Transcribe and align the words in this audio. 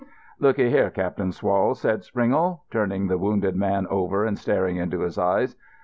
"Look 0.39 0.57
'ee 0.57 0.71
here, 0.71 0.89
Cap'n 0.89 1.29
Swall," 1.29 1.75
said 1.77 2.03
Springle, 2.03 2.63
turning 2.71 3.05
the 3.05 3.19
wounded 3.19 3.55
man 3.55 3.85
over 3.85 4.25
and 4.25 4.35
staring 4.35 4.77
into 4.77 5.01
his 5.01 5.19
eyes. 5.19 5.55